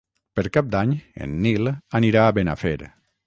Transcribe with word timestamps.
Per 0.37 0.43
Cap 0.55 0.71
d'Any 0.75 0.95
en 1.27 1.37
Nil 1.45 1.71
anirà 2.01 2.23
a 2.31 2.35
Benafer. 2.41 2.75